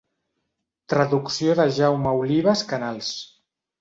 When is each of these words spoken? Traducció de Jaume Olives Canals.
Traducció 0.93 1.55
de 1.59 1.67
Jaume 1.75 2.15
Olives 2.23 2.65
Canals. 2.73 3.13